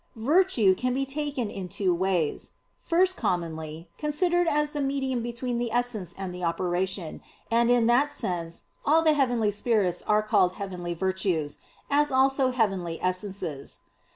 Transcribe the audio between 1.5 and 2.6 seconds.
in two ways.